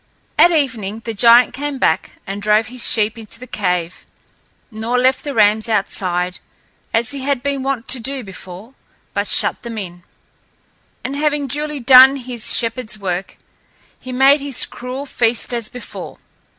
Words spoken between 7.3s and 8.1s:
been wont to